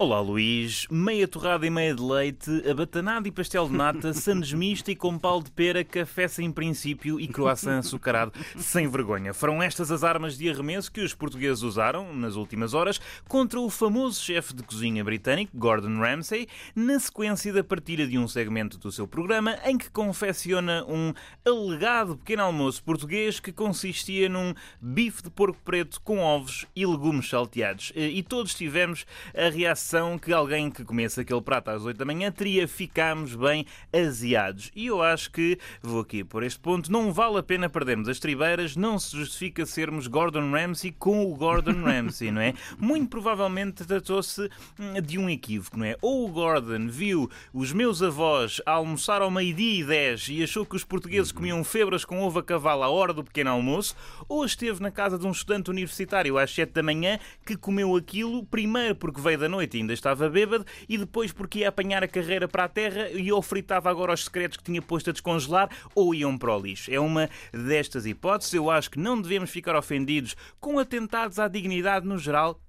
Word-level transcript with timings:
Olá 0.00 0.20
Luís, 0.20 0.86
meia 0.88 1.26
torrada 1.26 1.66
e 1.66 1.70
meia 1.70 1.92
de 1.92 2.00
leite, 2.00 2.62
abatanado 2.70 3.26
e 3.26 3.32
pastel 3.32 3.66
de 3.66 3.74
nata, 3.74 4.14
sanes 4.14 4.52
mista 4.52 4.92
e 4.92 4.96
com 4.96 5.18
pau 5.18 5.42
de 5.42 5.50
pera, 5.50 5.82
café 5.82 6.28
sem 6.28 6.52
princípio 6.52 7.18
e 7.18 7.26
croissant 7.26 7.80
açucarado 7.80 8.32
sem 8.56 8.86
vergonha. 8.86 9.34
Foram 9.34 9.60
estas 9.60 9.90
as 9.90 10.04
armas 10.04 10.38
de 10.38 10.48
arremesso 10.48 10.92
que 10.92 11.00
os 11.00 11.14
portugueses 11.14 11.64
usaram 11.64 12.14
nas 12.14 12.36
últimas 12.36 12.74
horas 12.74 13.00
contra 13.26 13.58
o 13.58 13.68
famoso 13.68 14.22
chefe 14.22 14.54
de 14.54 14.62
cozinha 14.62 15.02
britânico, 15.02 15.50
Gordon 15.58 15.98
Ramsay, 15.98 16.46
na 16.76 17.00
sequência 17.00 17.52
da 17.52 17.64
partilha 17.64 18.06
de 18.06 18.16
um 18.16 18.28
segmento 18.28 18.78
do 18.78 18.92
seu 18.92 19.08
programa 19.08 19.58
em 19.64 19.76
que 19.76 19.90
confecciona 19.90 20.84
um 20.84 21.12
alegado 21.44 22.16
pequeno 22.16 22.44
almoço 22.44 22.84
português 22.84 23.40
que 23.40 23.50
consistia 23.50 24.28
num 24.28 24.54
bife 24.80 25.24
de 25.24 25.30
porco 25.30 25.58
preto 25.64 26.00
com 26.02 26.20
ovos 26.20 26.66
e 26.76 26.86
legumes 26.86 27.28
salteados. 27.28 27.92
E 27.96 28.22
todos 28.22 28.54
tivemos 28.54 29.04
a 29.36 29.50
reação 29.50 29.87
que 30.20 30.34
alguém 30.34 30.70
que 30.70 30.84
comesse 30.84 31.18
aquele 31.18 31.40
prato 31.40 31.70
às 31.70 31.82
8 31.82 31.96
da 31.96 32.04
manhã 32.04 32.30
teria 32.30 32.68
ficamos 32.68 33.34
bem 33.34 33.64
aziados. 33.90 34.70
E 34.76 34.88
eu 34.88 35.00
acho 35.02 35.30
que, 35.32 35.58
vou 35.80 36.00
aqui 36.00 36.22
por 36.22 36.42
este 36.42 36.60
ponto, 36.60 36.92
não 36.92 37.10
vale 37.10 37.38
a 37.38 37.42
pena 37.42 37.70
perdermos 37.70 38.06
as 38.06 38.18
tribeiras, 38.18 38.76
não 38.76 38.98
se 38.98 39.16
justifica 39.16 39.64
sermos 39.64 40.06
Gordon 40.06 40.50
Ramsay 40.50 40.92
com 40.92 41.24
o 41.24 41.34
Gordon 41.34 41.82
Ramsay, 41.84 42.30
não 42.30 42.42
é? 42.42 42.52
Muito 42.78 43.08
provavelmente 43.08 43.82
tratou-se 43.86 44.50
hum, 44.78 45.00
de 45.00 45.16
um 45.16 45.30
equívoco, 45.30 45.78
não 45.78 45.86
é? 45.86 45.96
Ou 46.02 46.28
o 46.28 46.28
Gordon 46.28 46.86
viu 46.88 47.30
os 47.54 47.72
meus 47.72 48.02
avós 48.02 48.60
almoçar 48.66 49.22
ao 49.22 49.30
meio-dia 49.30 49.80
e 49.80 49.84
10 49.84 50.28
e 50.28 50.42
achou 50.42 50.66
que 50.66 50.76
os 50.76 50.84
portugueses 50.84 51.32
comiam 51.32 51.64
febras 51.64 52.04
com 52.04 52.20
ovo 52.20 52.40
a 52.40 52.42
cavalo 52.42 52.82
à 52.82 52.90
hora 52.90 53.14
do 53.14 53.24
pequeno 53.24 53.52
almoço, 53.52 53.96
ou 54.28 54.44
esteve 54.44 54.82
na 54.82 54.90
casa 54.90 55.18
de 55.18 55.26
um 55.26 55.30
estudante 55.30 55.70
universitário 55.70 56.36
às 56.36 56.54
7 56.54 56.74
da 56.74 56.82
manhã 56.82 57.18
que 57.46 57.56
comeu 57.56 57.96
aquilo 57.96 58.44
primeiro 58.44 58.94
porque 58.94 59.18
veio 59.18 59.38
da 59.38 59.48
noite 59.48 59.77
ainda 59.78 59.92
estava 59.92 60.28
bêbado 60.28 60.64
e 60.88 60.98
depois 60.98 61.32
porque 61.32 61.60
ia 61.60 61.68
apanhar 61.68 62.02
a 62.02 62.08
carreira 62.08 62.46
para 62.46 62.64
a 62.64 62.68
terra 62.68 63.10
e 63.10 63.32
ou 63.32 63.42
fritava 63.42 63.90
agora 63.90 64.12
os 64.12 64.24
secretos 64.24 64.56
que 64.56 64.64
tinha 64.64 64.82
posto 64.82 65.10
a 65.10 65.12
descongelar 65.12 65.70
ou 65.94 66.14
iam 66.14 66.36
para 66.36 66.56
o 66.56 66.60
lixo. 66.60 66.92
É 66.92 67.00
uma 67.00 67.28
destas 67.52 68.06
hipóteses. 68.06 68.54
Eu 68.54 68.70
acho 68.70 68.90
que 68.90 68.98
não 68.98 69.20
devemos 69.20 69.50
ficar 69.50 69.76
ofendidos 69.76 70.36
com 70.60 70.78
atentados 70.78 71.38
à 71.38 71.48
dignidade 71.48 72.06
no 72.06 72.18
geral 72.18 72.60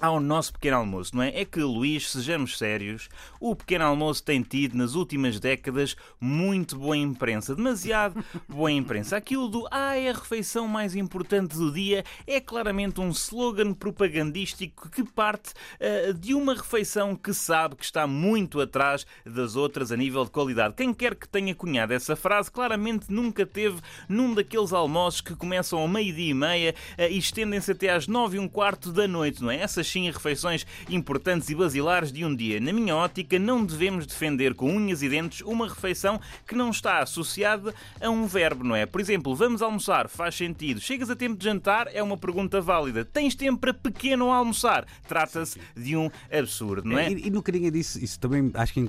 ao 0.00 0.20
nosso 0.20 0.52
pequeno 0.52 0.76
almoço, 0.78 1.16
não 1.16 1.22
é? 1.22 1.40
É 1.40 1.44
que, 1.44 1.60
Luís, 1.60 2.10
sejamos 2.10 2.58
sérios, 2.58 3.08
o 3.40 3.56
pequeno 3.56 3.84
almoço 3.84 4.22
tem 4.22 4.42
tido 4.42 4.76
nas 4.76 4.94
últimas 4.94 5.40
décadas 5.40 5.96
muito 6.20 6.76
boa 6.78 6.96
imprensa, 6.96 7.54
demasiado 7.54 8.22
boa 8.48 8.70
imprensa. 8.70 9.16
Aquilo 9.16 9.48
do 9.48 9.66
ah, 9.70 9.96
é 9.96 10.10
a 10.10 10.12
refeição 10.12 10.68
mais 10.68 10.94
importante 10.94 11.56
do 11.56 11.72
dia 11.72 12.04
é 12.26 12.40
claramente 12.40 13.00
um 13.00 13.10
slogan 13.10 13.72
propagandístico 13.72 14.90
que 14.90 15.02
parte 15.02 15.52
uh, 15.80 16.12
de 16.12 16.34
uma 16.34 16.54
refeição 16.54 17.16
que 17.16 17.32
sabe 17.32 17.76
que 17.76 17.84
está 17.84 18.06
muito 18.06 18.60
atrás 18.60 19.06
das 19.24 19.56
outras 19.56 19.90
a 19.90 19.96
nível 19.96 20.24
de 20.24 20.30
qualidade. 20.30 20.74
Quem 20.74 20.92
quer 20.92 21.14
que 21.14 21.28
tenha 21.28 21.54
cunhado 21.54 21.92
essa 21.92 22.14
frase 22.14 22.50
claramente 22.50 23.06
nunca 23.10 23.46
teve 23.46 23.80
num 24.08 24.34
daqueles 24.34 24.72
almoços 24.72 25.20
que 25.20 25.34
começam 25.34 25.78
ao 25.78 25.88
meio-dia 25.88 26.30
e 26.30 26.34
meia 26.34 26.74
uh, 26.98 27.02
e 27.10 27.18
estendem-se 27.18 27.72
até 27.72 27.90
às 27.90 28.06
nove 28.06 28.36
e 28.36 28.40
um 28.40 28.48
quarto 28.48 28.92
da 28.92 29.08
noite, 29.08 29.42
não 29.42 29.50
é? 29.50 29.56
Essas 29.56 29.85
sim 29.88 30.10
refeições 30.10 30.66
importantes 30.88 31.48
e 31.48 31.54
basilares 31.54 32.12
de 32.12 32.24
um 32.24 32.34
dia. 32.34 32.60
Na 32.60 32.72
minha 32.72 32.94
ótica, 32.94 33.38
não 33.38 33.64
devemos 33.64 34.06
defender 34.06 34.54
com 34.54 34.70
unhas 34.70 35.02
e 35.02 35.08
dentes 35.08 35.40
uma 35.42 35.68
refeição 35.68 36.20
que 36.46 36.54
não 36.54 36.70
está 36.70 36.98
associada 36.98 37.74
a 38.00 38.10
um 38.10 38.26
verbo, 38.26 38.64
não 38.64 38.76
é? 38.76 38.86
Por 38.86 39.00
exemplo, 39.00 39.34
vamos 39.34 39.62
almoçar, 39.62 40.08
faz 40.08 40.34
sentido. 40.34 40.80
Chegas 40.80 41.10
a 41.10 41.16
tempo 41.16 41.36
de 41.36 41.44
jantar, 41.44 41.88
é 41.92 42.02
uma 42.02 42.16
pergunta 42.16 42.60
válida. 42.60 43.04
Tens 43.04 43.34
tempo 43.34 43.58
para 43.58 43.74
pequeno 43.74 44.30
almoçar? 44.30 44.86
Trata-se 45.06 45.58
de 45.76 45.96
um 45.96 46.10
absurdo, 46.30 46.88
não 46.88 46.98
é? 46.98 47.10
E, 47.10 47.26
e 47.26 47.30
no 47.30 47.42
carinha 47.42 47.70
disso, 47.70 48.02
isso 48.02 48.18
também 48.18 48.50
acho 48.54 48.72
que 48.72 48.88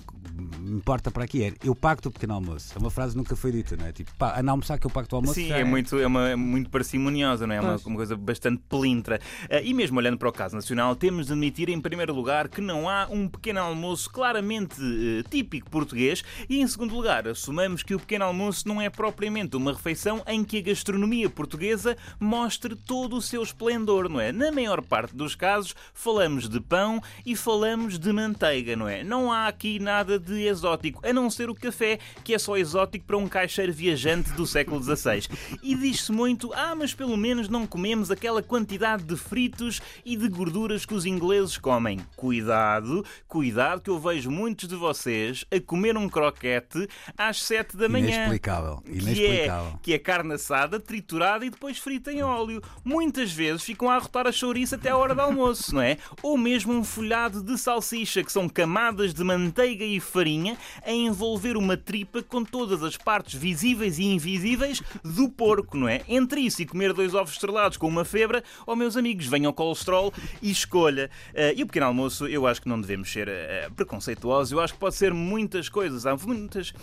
importa 0.67 1.09
para 1.09 1.23
aqui 1.23 1.43
é 1.43 1.53
eu 1.63 1.75
pacto 1.75 2.09
o 2.09 2.11
pequeno 2.11 2.33
almoço. 2.33 2.73
É 2.75 2.79
uma 2.79 2.89
frase 2.89 3.13
que 3.13 3.17
nunca 3.17 3.35
foi 3.35 3.51
dita, 3.51 3.75
não 3.75 3.85
é? 3.85 3.91
Tipo, 3.91 4.13
pá, 4.15 4.29
a 4.29 4.51
almoçar 4.51 4.77
que 4.77 4.85
eu 4.85 4.91
pacto 4.91 5.15
o 5.15 5.17
almoço. 5.17 5.35
Sim, 5.35 5.51
é, 5.51 5.61
é, 5.61 5.63
muito, 5.63 5.97
é, 5.97 6.07
uma, 6.07 6.29
é 6.29 6.35
muito 6.35 6.69
parcimoniosa, 6.69 7.47
não 7.47 7.55
é? 7.55 7.57
É 7.57 7.61
uma, 7.61 7.75
uma, 7.75 7.95
coisa 7.95 8.15
bastante 8.15 8.61
pelintra. 8.69 9.19
Uh, 9.43 9.63
e 9.63 9.73
mesmo 9.73 9.97
olhando 9.97 10.17
para 10.17 10.29
o 10.29 10.31
caso 10.31 10.55
nacional, 10.55 10.86
temos 10.95 11.27
de 11.27 11.33
admitir, 11.33 11.69
em 11.69 11.79
primeiro 11.79 12.13
lugar, 12.13 12.47
que 12.47 12.61
não 12.61 12.89
há 12.89 13.07
um 13.09 13.27
pequeno 13.27 13.59
almoço 13.59 14.09
claramente 14.09 14.81
uh, 14.81 15.23
típico 15.29 15.69
português 15.69 16.23
e, 16.49 16.59
em 16.59 16.67
segundo 16.67 16.95
lugar, 16.95 17.27
assumamos 17.27 17.83
que 17.83 17.95
o 17.95 17.99
pequeno 17.99 18.25
almoço 18.25 18.67
não 18.67 18.81
é 18.81 18.89
propriamente 18.89 19.55
uma 19.55 19.73
refeição 19.73 20.23
em 20.27 20.43
que 20.43 20.57
a 20.57 20.61
gastronomia 20.61 21.29
portuguesa 21.29 21.97
mostre 22.19 22.75
todo 22.75 23.15
o 23.15 23.21
seu 23.21 23.41
esplendor, 23.41 24.09
não 24.09 24.19
é? 24.19 24.31
Na 24.31 24.51
maior 24.51 24.81
parte 24.81 25.15
dos 25.15 25.35
casos, 25.35 25.75
falamos 25.93 26.47
de 26.49 26.59
pão 26.59 27.01
e 27.25 27.35
falamos 27.35 27.97
de 27.97 28.11
manteiga, 28.11 28.75
não 28.75 28.87
é? 28.87 29.03
Não 29.03 29.31
há 29.31 29.47
aqui 29.47 29.79
nada 29.79 30.19
de 30.19 30.43
exótico, 30.43 31.05
a 31.05 31.13
não 31.13 31.29
ser 31.29 31.49
o 31.49 31.55
café, 31.55 31.99
que 32.23 32.33
é 32.33 32.39
só 32.39 32.57
exótico 32.57 33.05
para 33.05 33.17
um 33.17 33.27
caixeiro 33.27 33.73
viajante 33.73 34.31
do 34.33 34.45
século 34.45 34.81
XVI. 34.81 35.27
E 35.63 35.75
diz-se 35.75 36.11
muito, 36.11 36.53
ah, 36.53 36.75
mas 36.75 36.93
pelo 36.93 37.17
menos 37.17 37.49
não 37.49 37.65
comemos 37.65 38.11
aquela 38.11 38.41
quantidade 38.43 39.03
de 39.03 39.15
fritos 39.15 39.81
e 40.05 40.15
de 40.15 40.27
gorduras 40.27 40.76
que 40.85 40.93
os 40.93 41.05
ingleses 41.05 41.57
comem. 41.57 41.99
Cuidado, 42.15 43.05
cuidado, 43.27 43.81
que 43.81 43.89
eu 43.89 43.99
vejo 43.99 44.29
muitos 44.29 44.67
de 44.67 44.75
vocês 44.75 45.45
a 45.51 45.59
comer 45.59 45.97
um 45.97 46.09
croquete 46.09 46.87
às 47.17 47.41
7 47.41 47.77
da 47.77 47.89
manhã. 47.89 48.07
Inexplicável, 48.07 48.83
inexplicável. 48.85 49.71
Que 49.71 49.77
é, 49.77 49.79
que 49.83 49.93
é 49.93 49.99
carne 49.99 50.33
assada, 50.33 50.79
triturada 50.79 51.45
e 51.45 51.49
depois 51.49 51.77
frita 51.77 52.11
em 52.11 52.21
óleo. 52.21 52.61
Muitas 52.83 53.31
vezes 53.31 53.63
ficam 53.63 53.89
a 53.89 53.95
arrotar 53.95 54.27
a 54.27 54.31
chouriça 54.31 54.75
até 54.75 54.89
a 54.89 54.97
hora 54.97 55.13
do 55.13 55.21
almoço, 55.21 55.75
não 55.75 55.81
é? 55.81 55.97
Ou 56.21 56.37
mesmo 56.37 56.73
um 56.73 56.83
folhado 56.83 57.41
de 57.41 57.57
salsicha, 57.57 58.23
que 58.23 58.31
são 58.31 58.47
camadas 58.49 59.13
de 59.13 59.23
manteiga 59.23 59.85
e 59.85 59.99
farinha 59.99 60.57
a 60.85 60.91
envolver 60.91 61.57
uma 61.57 61.77
tripa 61.77 62.21
com 62.23 62.43
todas 62.43 62.83
as 62.83 62.97
partes 62.97 63.33
visíveis 63.33 63.99
e 63.99 64.05
invisíveis 64.05 64.81
do 65.03 65.29
porco, 65.29 65.77
não 65.77 65.87
é? 65.87 66.01
Entre 66.07 66.41
isso 66.41 66.61
e 66.61 66.65
comer 66.65 66.93
dois 66.93 67.13
ovos 67.13 67.33
estrelados 67.33 67.77
com 67.77 67.87
uma 67.87 68.05
febra, 68.05 68.43
ó 68.65 68.73
oh, 68.73 68.75
meus 68.75 68.97
amigos, 68.97 69.27
venham 69.27 69.53
colesterol 69.53 70.13
e 70.41 70.51
escolha. 70.67 71.09
Uh, 71.33 71.55
e 71.55 71.63
o 71.63 71.65
pequeno 71.65 71.87
almoço, 71.87 72.27
eu 72.27 72.45
acho 72.45 72.61
que 72.61 72.69
não 72.69 72.79
devemos 72.79 73.11
ser 73.11 73.27
uh, 73.27 73.73
preconceituosos, 73.73 74.51
eu 74.51 74.59
acho 74.59 74.73
que 74.73 74.79
pode 74.79 74.95
ser 74.95 75.13
muitas 75.13 75.69
coisas. 75.69 76.05
Há 76.05 76.15
muitas 76.15 76.73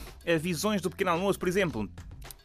visões 0.41 0.81
do 0.81 0.91
pequeno 0.91 1.11
almoço, 1.11 1.39
por 1.39 1.49
exemplo. 1.49 1.89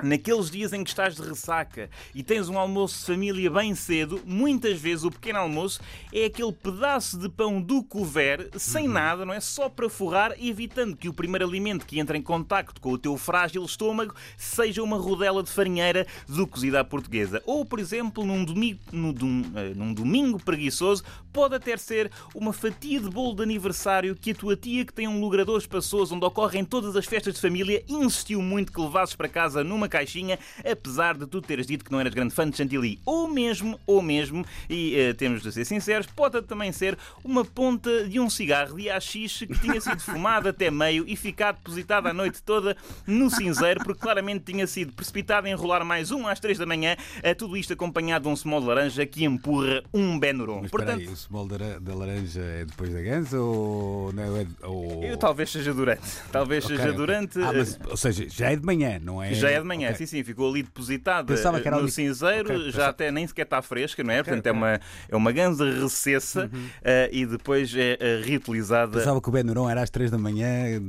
Naqueles 0.02 0.50
dias 0.50 0.72
em 0.72 0.82
que 0.82 0.90
estás 0.90 1.16
de 1.18 1.22
ressaca 1.22 1.90
e 2.16 2.24
tens 2.24 2.48
um 2.48 2.58
almoço 2.58 3.00
de 3.00 3.06
família 3.06 3.52
bem 3.52 3.76
cedo, 3.76 4.22
muitas 4.26 4.80
vezes 4.80 5.04
o 5.04 5.12
pequeno 5.12 5.40
almoço 5.40 5.82
é 6.14 6.24
aquele 6.24 6.54
pedaço 6.54 7.20
de 7.20 7.28
pão 7.28 7.62
do 7.62 7.84
couvert, 7.84 8.58
sem 8.58 8.88
uhum. 8.88 8.94
nada, 8.94 9.26
não 9.26 9.34
é? 9.34 9.42
Só 9.42 9.68
para 9.68 9.90
forrar, 9.90 10.34
evitando 10.40 10.96
que 10.96 11.10
o 11.10 11.14
primeiro 11.14 11.46
alimento 11.46 11.86
que 11.86 12.00
entra 12.00 12.18
em 12.18 12.22
contacto 12.22 12.80
com 12.80 12.94
o 12.94 12.98
teu 12.98 13.18
frágil 13.18 13.66
estômago 13.66 14.16
seja 14.38 14.82
uma 14.82 14.96
rodela 14.96 15.44
de 15.44 15.50
farinheira 15.50 16.08
do 16.30 16.48
cozido 16.48 16.78
à 16.78 16.84
portuguesa. 16.86 17.44
Ou, 17.46 17.66
por 17.66 17.78
exemplo, 17.78 18.26
num 18.26 18.46
domingo, 18.46 18.80
num, 18.94 19.52
eh, 19.54 19.74
num 19.76 19.94
domingo 19.94 20.42
preguiçoso, 20.42 21.04
pode 21.32 21.56
até 21.56 21.76
ser 21.78 22.12
uma 22.34 22.54
fatia 22.54 23.00
de 23.00 23.10
bolo 23.10 23.36
de 23.36 23.44
aniversário 23.44 24.16
que 24.16 24.32
a 24.32 24.36
tua 24.36 24.56
tia, 24.56 24.86
que 24.86 24.94
tem 24.94 25.08
um 25.08 25.20
logrador 25.20 25.58
espaçoso 25.58 26.16
onde 26.16 26.26
ocorrem 26.26 26.64
todas 26.64 26.96
as 26.96 27.06
festas 27.06 27.36
de 27.36 27.42
família, 27.42 27.84
insistiu 27.88 28.42
muito 28.42 28.72
que 28.72 28.82
levasses 28.82 29.16
para 29.16 29.28
casa 29.28 29.64
numa 29.64 29.88
caixinha, 29.88 30.40
apesar 30.70 31.18
de 31.18 31.26
tu 31.26 31.42
teres 31.42 31.68
dito 31.68 31.86
que 31.86 31.92
não 31.92 32.00
eras 32.00 32.14
grande 32.14 32.34
fã 32.34 32.50
de 32.50 32.58
chantilly. 32.58 33.00
Ou 33.06 33.28
mesmo, 33.28 33.80
ou 33.86 34.02
mesmo, 34.02 34.46
e 34.70 35.10
uh, 35.12 35.14
temos 35.14 35.42
de 35.42 35.52
ser 35.52 35.66
sinceros, 35.66 36.08
pode 36.08 36.42
também 36.44 36.72
ser 36.72 36.98
uma 37.24 37.44
ponta 37.46 38.08
de 38.08 38.20
um 38.20 38.30
cigarro 38.30 38.78
de 38.78 38.90
haxixe 38.90 39.48
que 39.48 39.60
tinha 39.60 39.80
sido 39.80 40.00
fumado 40.00 40.50
até 40.50 40.72
meio 40.72 41.06
e 41.08 41.16
ficar 41.16 41.54
depositado 41.54 42.08
a 42.08 42.14
noite 42.14 42.42
toda 42.42 42.76
no 43.06 43.30
cinzeiro, 43.30 43.84
porque 43.84 44.02
claramente 44.02 44.52
tinha 44.52 44.68
sido 44.68 44.94
precipitado 44.94 45.48
a 45.48 45.50
enrolar 45.50 45.86
mais 45.86 46.12
um 46.12 46.28
às 46.28 46.40
três 46.40 46.58
da 46.58 46.66
manhã, 46.66 46.96
uh, 47.18 47.36
tudo 47.36 47.58
isto 47.58 47.74
acompanhado 47.74 48.24
de 48.24 48.30
um 48.30 48.36
small 48.36 48.60
laranja 48.60 49.06
que 49.06 49.24
empurra 49.24 49.84
um 49.94 50.20
Benuron. 50.20 50.68
Portanto, 50.70 51.12
small 51.20 51.48
da 51.48 51.96
laranja 51.96 52.42
é 52.42 52.66
depois 52.66 52.94
da 52.94 53.02
ganza 53.02 53.40
ou 53.40 54.12
não 54.14 54.38
é? 54.38 54.48
Ou... 54.64 55.04
Eu, 55.04 55.18
talvez 55.18 55.50
seja 55.52 55.74
durante. 55.74 56.02
Talvez 56.32 56.66
okay, 56.66 56.78
seja 56.78 56.90
okay. 56.90 56.98
durante. 56.98 57.42
Ah, 57.42 57.54
mas, 57.54 57.80
ou 57.90 57.98
seja, 57.98 58.28
já 58.30 58.52
é 58.52 58.56
de 58.56 58.66
manhã, 58.66 59.00
não 59.02 59.22
é? 59.22 59.34
Já 59.34 59.50
é 59.50 59.60
de 59.60 59.66
manhã 59.66 59.90
okay. 59.90 60.06
sim, 60.06 60.18
sim, 60.18 60.24
ficou 60.24 60.50
ali 60.50 60.64
depositada 60.64 61.34
no 61.36 61.78
ali... 61.78 61.92
cinzeiro, 61.92 62.72
já 62.72 62.90
até 62.90 63.12
nem 63.12 63.28
sequer 63.28 63.44
está 63.44 63.62
fresca, 63.62 64.04
não 64.04 64.14
é? 64.14 64.24
Portanto, 64.24 64.48
é, 64.48 64.52
uma, 64.52 64.80
é 65.10 65.16
uma 65.16 65.32
ganza 65.32 65.66
recessa 65.66 66.50
uhum. 66.52 66.60
uh, 66.60 67.10
e 67.12 67.26
depois 67.26 67.74
é 67.76 68.22
reutilizada. 68.24 68.98
Pensava 68.98 69.22
que 69.22 69.30
o 69.30 69.32
Benuron 69.32 69.70
era 69.70 69.82
às 69.82 69.90
3 69.90 70.12
da 70.12 70.18
manhã. 70.18 70.80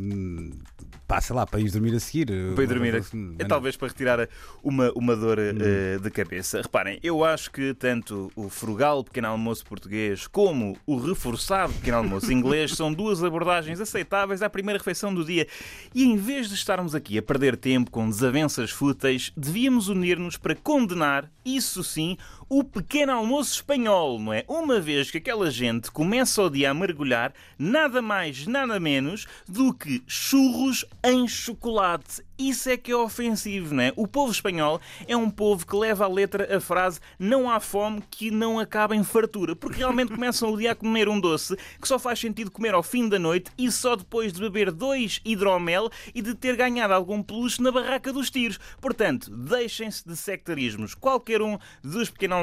Hum, 1.11 1.15
Pá, 1.15 1.21
sei 1.21 1.35
lá, 1.35 1.45
para 1.45 1.61
ir 1.61 1.71
dormir 1.71 1.95
a 1.95 2.01
seguir. 2.01 2.27
Para 2.55 2.65
ir 2.65 2.67
dormir 2.69 2.95
a... 2.95 3.01
É 3.43 3.45
talvez 3.45 3.77
para 3.77 3.89
retirar 3.89 4.29
uma, 4.63 4.93
uma 4.95 5.17
dor 5.17 5.39
uh, 5.39 6.01
de 6.01 6.11
cabeça. 6.11 6.63
Reparem, 6.63 7.01
eu 7.03 7.25
acho 7.25 7.51
que 7.51 7.75
tanto 7.75 8.31
o 8.37 8.49
frugal 8.49 9.03
pequeno 9.03 9.27
almoço 9.27 9.65
português 9.67 10.29
como 10.29 10.77
o 10.87 10.97
reforçado 10.97 11.73
pequeno 11.73 11.97
almoço 11.97 12.31
inglês 12.33 12.73
são 12.73 12.93
duas 12.93 13.25
abordagens 13.25 13.81
aceitáveis 13.81 14.41
à 14.41 14.49
primeira 14.49 14.79
refeição 14.79 15.13
do 15.13 15.25
dia. 15.25 15.49
E 15.93 16.05
em 16.05 16.17
vez 16.17 16.49
de 16.49 16.55
estarmos 16.55 16.95
aqui 16.95 17.19
a 17.19 17.23
perder 17.23 17.57
tempo 17.57 17.91
com 17.91 18.09
desavenças 18.09 18.71
fúteis, 18.71 19.33
devíamos 19.37 19.89
unir-nos 19.89 20.37
para 20.37 20.55
condenar, 20.55 21.29
isso 21.45 21.83
sim, 21.83 22.17
o 22.53 22.65
pequeno 22.65 23.13
almoço 23.13 23.55
espanhol, 23.55 24.19
não 24.19 24.33
é? 24.33 24.45
Uma 24.49 24.81
vez 24.81 25.09
que 25.09 25.19
aquela 25.19 25.49
gente 25.53 25.89
começa 25.89 26.43
o 26.43 26.51
dia 26.51 26.73
a 26.73 26.75
mergulhar, 26.75 27.33
nada 27.57 28.03
mais, 28.03 28.45
nada 28.45 28.81
menos 28.81 29.25
do 29.47 29.73
que 29.73 30.03
churros 30.05 30.85
em 31.05 31.29
chocolate. 31.29 32.25
Isso 32.37 32.71
é 32.71 32.77
que 32.77 32.91
é 32.91 32.97
ofensivo, 32.97 33.75
não 33.75 33.83
é? 33.83 33.93
O 33.95 34.09
povo 34.09 34.33
espanhol 34.33 34.81
é 35.07 35.15
um 35.17 35.31
povo 35.31 35.65
que 35.65 35.77
leva 35.77 36.07
à 36.07 36.09
letra 36.09 36.57
a 36.57 36.59
frase 36.59 36.99
não 37.19 37.49
há 37.49 37.61
fome 37.61 38.03
que 38.11 38.31
não 38.31 38.59
acaba 38.59 38.97
em 38.97 39.05
fartura, 39.05 39.55
porque 39.55 39.79
realmente 39.79 40.13
começam 40.13 40.51
o 40.51 40.57
dia 40.57 40.73
a 40.73 40.75
comer 40.75 41.09
um 41.09 41.21
doce 41.21 41.55
que 41.81 41.87
só 41.87 41.99
faz 41.99 42.19
sentido 42.19 42.51
comer 42.51 42.75
ao 42.75 42.83
fim 42.83 43.09
da 43.09 43.19
noite 43.19 43.53
e 43.59 43.71
só 43.71 43.95
depois 43.95 44.33
de 44.33 44.41
beber 44.41 44.73
dois 44.73 45.21
hidromel 45.25 45.91
e 46.15 46.23
de 46.23 46.35
ter 46.35 46.57
ganhado 46.57 46.95
algum 46.95 47.23
peluche 47.23 47.63
na 47.63 47.71
barraca 47.71 48.13
dos 48.13 48.31
tiros. 48.31 48.59
Portanto, 48.81 49.31
deixem-se 49.31 50.09
de 50.09 50.17
sectarismos. 50.17 50.95
Qualquer 50.95 51.43
um 51.43 51.59
dos 51.85 52.09
pequenos 52.09 52.40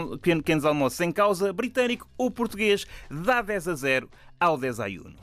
almoços 0.65 0.99
em 1.01 1.11
causa, 1.11 1.51
britânico 1.53 2.07
ou 2.17 2.31
português, 2.31 2.85
dá 3.09 3.41
10 3.41 3.67
a 3.67 3.75
0 3.75 4.09
ao 4.39 4.57
desayuno. 4.57 5.15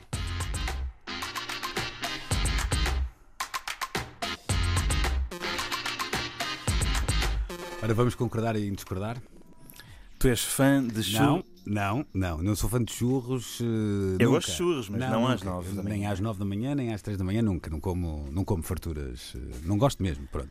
Ora, 7.81 7.93
vamos 7.93 8.15
concordar 8.15 8.55
e 8.55 8.71
discordar? 8.71 9.21
Tu 10.17 10.27
és 10.27 10.43
fã 10.43 10.83
de? 10.83 11.13
Não, 11.13 11.43
não, 11.65 12.05
não. 12.13 12.37
Não 12.41 12.55
sou 12.55 12.69
fã 12.69 12.83
de 12.83 12.91
churros. 12.91 13.59
Uh, 13.59 13.63
eu 13.63 14.11
nunca. 14.11 14.25
gosto 14.27 14.51
de 14.51 14.57
churros, 14.57 14.89
mas 14.89 14.99
não, 14.99 15.09
não 15.09 15.27
às 15.27 15.41
nove 15.41 15.73
da 15.73 15.83
manhã. 15.83 15.95
Nem 15.95 16.07
às 16.07 16.19
nove 16.19 16.39
da 16.39 16.45
manhã, 16.45 16.75
nem 16.75 16.93
às 16.93 17.01
três 17.01 17.17
da 17.17 17.23
manhã, 17.23 17.41
nunca. 17.41 17.69
Não 17.69 17.79
como, 17.79 18.27
não 18.31 18.43
como 18.45 18.63
farturas. 18.63 19.33
Uh, 19.33 19.39
não 19.63 19.77
gosto 19.77 20.01
mesmo, 20.01 20.27
pronto. 20.27 20.49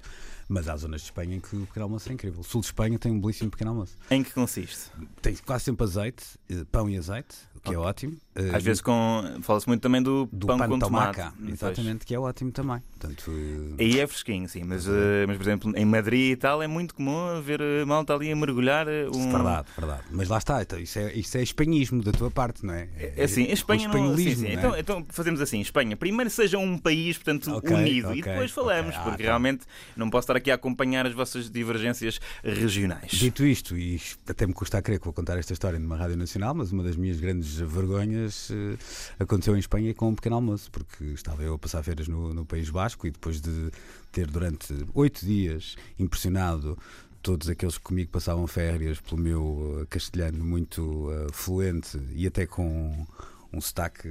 Mas 0.49 0.69
há 0.69 0.77
zonas 0.77 1.01
de 1.01 1.07
Espanha 1.07 1.37
em 1.37 1.41
que 1.41 1.57
o 1.57 1.67
pequeno 1.67 1.85
almoço 1.85 2.11
é 2.11 2.13
incrível. 2.13 2.41
O 2.41 2.45
sul 2.45 2.61
de 2.61 2.67
Espanha 2.67 2.99
tem 2.99 3.11
um 3.13 3.21
belíssimo 3.21 3.51
pequeno 3.51 3.71
almoço. 3.71 3.97
Em 4.11 4.23
que 4.23 4.33
consiste? 4.33 4.91
Tem 5.23 5.35
quase 5.37 5.65
sempre 5.65 5.85
azeite, 5.85 6.25
eh, 6.51 6.65
pão 6.71 6.89
e 6.91 6.99
azeite, 6.99 7.37
que 7.65 7.75
é 7.75 7.79
ótimo. 7.79 8.17
Às 8.53 8.63
uh, 8.63 8.65
vezes 8.65 8.81
com. 8.83 9.23
Fala-se 9.43 9.67
muito 9.67 9.81
também 9.81 10.03
do, 10.03 10.29
do 10.31 10.47
pão, 10.47 10.59
pão 10.59 10.69
com 10.69 10.79
tomate. 10.79 11.19
tomate. 11.19 11.53
Exatamente, 11.53 12.05
que 12.05 12.15
é 12.15 12.19
ótimo 12.19 12.53
também. 12.53 12.83
Portanto, 12.99 13.31
uh... 13.31 13.77
Aí 13.79 14.01
é 14.01 14.07
fresquinho, 14.07 14.49
sim. 14.49 14.65
Mas, 14.65 14.87
uh, 14.87 14.93
mas, 15.27 15.37
por 15.37 15.43
exemplo, 15.43 15.73
em 15.77 15.85
Madrid 15.85 16.33
e 16.33 16.37
tal 16.37 16.63
é 16.63 16.67
muito 16.67 16.95
comum 16.95 17.41
ver 17.41 17.61
malta 17.87 18.15
ali 18.15 18.31
a 18.31 18.37
mergulhar. 18.37 18.87
Um... 18.89 19.31
Verdade, 19.31 19.69
verdade. 19.79 20.03
Mas 20.11 20.29
lá 20.29 20.39
está, 20.39 20.63
então, 20.63 20.79
isso, 20.79 20.99
é, 20.99 21.13
isso 21.15 21.39
é 21.39 21.43
espanhismo 21.43 22.03
da 22.03 22.13
tua 22.13 22.31
parte, 22.31 22.67
não 22.67 22.75
é? 22.75 22.89
É, 22.99 23.15
é 23.17 23.25
assim, 23.25 23.45
Espanha 23.45 23.89
não. 23.89 24.17
Sim, 24.17 24.35
sim. 24.35 24.43
Não 24.43 24.49
é? 24.49 24.53
então, 24.55 24.77
então 24.79 25.07
fazemos 25.09 25.41
assim: 25.41 25.61
Espanha, 25.61 25.97
primeiro 25.97 26.29
seja 26.29 26.59
um 26.59 26.77
país, 26.77 27.17
portanto, 27.17 27.55
okay, 27.57 27.77
unido 27.77 28.09
okay, 28.09 28.19
e 28.19 28.23
depois 28.23 28.51
falamos, 28.51 28.91
okay. 28.91 29.01
ah, 29.01 29.05
porque 29.05 29.23
tá. 29.23 29.29
realmente 29.29 29.65
não 29.97 30.11
posso 30.11 30.25
estar 30.25 30.37
aqui 30.37 30.51
a 30.51 30.55
acompanhar 30.55 31.07
as 31.07 31.15
vossas 31.15 31.51
divergências 31.51 32.21
regionais. 32.43 33.11
Dito 33.11 33.45
isto, 33.45 33.77
e 33.77 34.01
até 34.29 34.47
me 34.47 34.53
custa 34.53 34.79
a 34.79 34.83
crer 34.83 34.99
que 34.99 35.05
vou 35.05 35.15
contar 35.15 35.39
esta 35.39 35.53
história 35.53 35.79
numa 35.79 35.97
rádio 35.97 36.17
nacional, 36.17 36.55
mas 36.55 36.73
uma 36.73 36.83
das 36.83 36.97
minhas 36.97 37.19
grandes 37.19 37.54
vergonhas 37.57 38.51
uh, 38.51 38.79
aconteceu 39.19 39.57
em 39.57 39.59
Espanha 39.59 39.95
com 39.95 40.09
um 40.09 40.15
pequeno 40.15 40.37
almoço, 40.37 40.71
porque 40.71 41.05
estava 41.05 41.43
eu 41.43 41.55
a 41.55 41.59
passar 41.59 41.83
feiras 41.83 42.09
no, 42.09 42.33
no 42.35 42.45
País 42.45 42.71
Basco 42.71 43.07
e 43.07 43.11
depois 43.11 43.41
de 43.41 43.71
ter 44.13 44.27
durante 44.27 44.75
oito 44.95 45.25
dias 45.25 45.77
impressionado 45.99 46.79
todos 47.23 47.49
aqueles 47.49 47.79
que 47.79 47.85
comigo 47.85 48.11
passavam 48.11 48.47
férias 48.47 49.01
pelo 49.01 49.19
meu 49.19 49.81
eh, 49.81 49.87
castelhano 49.89 50.45
muito 50.45 51.09
uh, 51.09 51.33
fluente 51.33 51.99
e 52.13 52.27
até 52.27 52.47
com 52.47 53.07
um 53.51 53.61
sotaque 53.61 54.09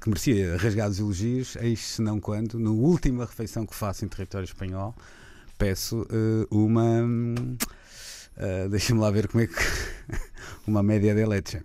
que 0.00 0.08
merecia 0.08 0.56
rasgados 0.56 1.00
elogios, 1.00 1.56
eis 1.56 1.80
se 1.80 2.02
não 2.02 2.20
quando, 2.20 2.58
na 2.58 2.70
última 2.70 3.24
refeição 3.24 3.66
que 3.66 3.74
faço 3.74 4.04
em 4.04 4.08
território 4.08 4.44
espanhol, 4.44 4.94
peço 5.58 6.02
uh, 6.02 6.46
uma. 6.50 7.02
Uh, 7.02 8.68
Deixa-me 8.70 9.00
lá 9.00 9.10
ver 9.10 9.28
como 9.28 9.42
é 9.42 9.46
que. 9.46 9.54
uma 10.66 10.82
média 10.82 11.14
de 11.14 11.24
leite. 11.24 11.62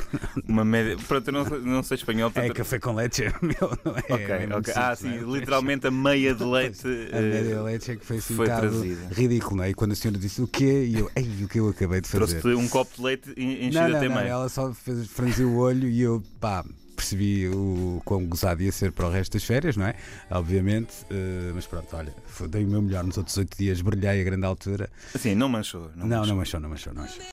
Uma 0.48 0.64
média. 0.64 0.96
Pronto, 1.06 1.28
eu 1.28 1.32
não, 1.32 1.44
não 1.44 1.82
sei 1.82 1.96
espanhol. 1.96 2.30
Portanto... 2.30 2.50
É 2.50 2.54
café 2.54 2.78
com 2.78 2.94
leite, 2.94 3.22
meu, 3.42 3.78
não 3.84 3.96
é? 3.96 4.00
Ok, 4.12 4.48
ok. 4.56 4.74
Ah, 4.76 4.94
sim, 4.94 5.18
é? 5.18 5.20
literalmente 5.20 5.86
a 5.86 5.90
meia 5.90 6.34
de 6.34 6.44
leite. 6.44 6.86
a 7.12 7.20
média 7.20 7.56
de 7.56 7.62
leite 7.62 7.90
é 7.92 7.96
que 7.96 8.04
foi 8.04 8.18
assim 8.18 8.34
foi 8.34 8.46
traduzida. 8.46 9.08
ridículo, 9.12 9.56
não 9.56 9.64
é? 9.64 9.70
E 9.70 9.74
quando 9.74 9.92
a 9.92 9.94
senhora 9.94 10.18
disse 10.18 10.42
o 10.42 10.46
quê, 10.46 10.84
e 10.84 10.98
eu, 10.98 11.10
ei, 11.14 11.44
o 11.44 11.48
que 11.48 11.60
eu 11.60 11.68
acabei 11.68 12.00
de 12.00 12.08
fazer? 12.08 12.40
Trouxe-te 12.40 12.54
um 12.54 12.68
copo 12.68 12.96
de 12.96 13.02
leite 13.02 13.30
enchido 13.36 13.74
não, 13.74 13.88
não, 13.88 13.96
até 13.96 14.08
não, 14.08 14.16
meio. 14.16 14.28
Ela 14.28 14.48
só 14.48 14.72
fez, 14.72 15.06
franziu 15.08 15.50
o 15.50 15.58
olho 15.58 15.88
e 15.88 16.00
eu, 16.00 16.22
pá, 16.40 16.64
percebi 17.02 17.48
o 17.48 18.00
quão 18.04 18.24
gozado 18.26 18.62
ia 18.62 18.70
ser 18.70 18.92
para 18.92 19.06
o 19.06 19.10
resto 19.10 19.32
das 19.32 19.44
férias, 19.44 19.76
não 19.76 19.86
é? 19.86 19.94
Obviamente, 20.30 20.92
uh, 21.10 21.52
mas 21.54 21.66
pronto, 21.66 21.88
olha, 21.96 22.14
dei 22.48 22.64
o 22.64 22.68
meu 22.68 22.80
melhor 22.80 23.04
nos 23.04 23.18
outros 23.18 23.36
oito 23.36 23.56
dias, 23.56 23.80
brilhei 23.80 24.20
a 24.20 24.24
grande 24.24 24.46
altura. 24.46 24.88
Assim, 25.14 25.34
não 25.34 25.48
manchou. 25.48 25.90
Não, 25.96 26.06
não, 26.06 26.18
manchou. 26.18 26.26
não 26.26 26.36
manchou, 26.36 26.60
não 26.60 26.68
manchou. 26.70 26.94
Não 26.94 27.02
manchou. 27.02 27.24